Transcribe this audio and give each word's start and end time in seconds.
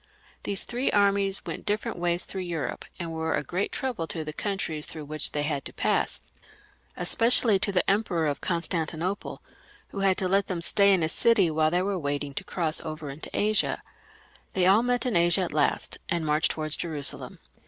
These 0.41 0.63
three 0.63 0.89
armies 0.91 1.45
went 1.45 1.63
different 1.63 1.99
ways 1.99 2.25
through 2.25 2.41
Europe, 2.41 2.85
and 2.97 3.13
were 3.13 3.35
a 3.35 3.43
great 3.43 3.71
trouble 3.71 4.07
to 4.07 4.23
the 4.25 4.33
countries 4.33 4.87
through 4.87 5.05
which 5.05 5.31
they 5.33 5.43
had 5.43 5.63
to 5.65 5.73
pass, 5.73 6.21
especially 6.97 7.59
to 7.59 7.71
the 7.71 7.87
Emperor 7.87 8.25
of 8.25 8.41
Constantinople, 8.41 9.43
who 9.89 9.99
had 9.99 10.17
to 10.17 10.27
let 10.27 10.47
them 10.47 10.63
stay 10.63 10.91
in 10.91 11.03
his 11.03 11.11
city 11.11 11.51
while 11.51 11.69
they 11.69 11.83
were 11.83 11.99
waiting 11.99 12.33
to 12.33 12.43
cross 12.43 12.81
over 12.81 13.11
into 13.11 13.29
Asia. 13.37 13.83
They 14.53 14.65
all 14.65 14.81
met 14.81 15.05
in 15.05 15.15
Asia 15.15 15.41
at 15.41 15.53
last, 15.53 15.99
and 16.09 16.25
marched 16.25 16.49
towards 16.49 16.75
Jerusalem. 16.75 17.37